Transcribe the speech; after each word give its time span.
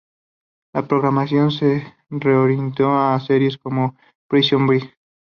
La 0.73 0.87
programación 0.87 1.51
se 1.51 1.83
reorientó 2.09 2.91
a 2.97 3.19
series 3.19 3.59
como 3.59 3.95
"Prison 4.27 4.65
Break". 4.65 4.97